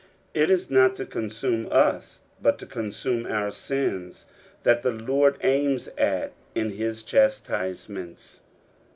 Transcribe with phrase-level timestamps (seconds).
[0.33, 4.25] It is not to consume us, but to consume our sins,
[4.63, 8.39] that the I^ord aims at in his chastisements.